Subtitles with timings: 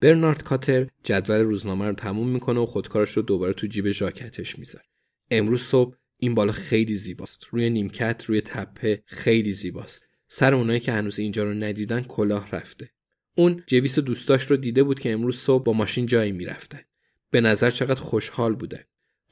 [0.00, 4.84] برنارد کاتر جدول روزنامه رو تموم می‌کنه و خودکارش رو دوباره تو جیب ژاکتش می‌ذاره.
[5.30, 7.46] امروز صبح این بالا خیلی زیباست.
[7.50, 10.04] روی نیمکت روی تپه خیلی زیباست.
[10.28, 12.90] سر اونایی که هنوز اینجا رو ندیدن کلاه رفته.
[13.34, 16.80] اون جویس دوستاش رو دیده بود که امروز صبح با ماشین جایی می‌رفتن.
[17.30, 18.82] به نظر چقدر خوشحال بودن.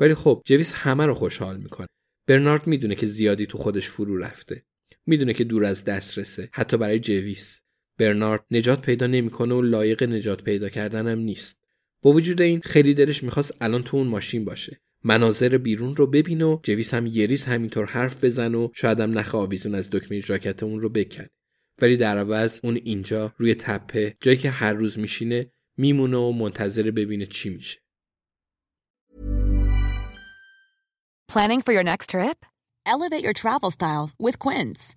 [0.01, 1.87] ولی خب جویس همه رو خوشحال می‌کنه.
[2.27, 4.65] برنارد می‌دونه که زیادی تو خودش فرو رفته.
[5.07, 7.61] می‌دونه که دور از دسترسه حتی برای جویس.
[7.99, 11.59] برنارد نجات پیدا نمی‌کنه و لایق نجات پیدا کردنم نیست.
[12.03, 14.81] با وجود این خیلی دلش می‌خواست الان تو اون ماشین باشه.
[15.05, 19.19] مناظر بیرون رو ببین و جویس هم یه ریز همینطور حرف بزن و شاید هم
[19.19, 21.27] نخ آویزون از دکمه ژاکت اون رو بکن.
[21.79, 26.91] ولی در عوض اون اینجا روی تپه جایی که هر روز میشینه میمونه و منتظر
[26.91, 27.81] ببینه چی میشه.
[31.33, 32.47] Planning for your next trip?
[32.87, 34.97] Elevate your travel style with Quince.